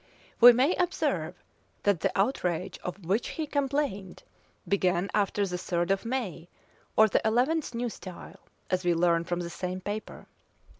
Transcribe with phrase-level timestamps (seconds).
[0.39, 1.35] We may observe,
[1.83, 4.23] that the outrage of which he complained
[4.67, 6.49] began after the third of May,
[6.95, 8.39] or the eleventh, new style,
[8.71, 10.25] as we learn from the same paper.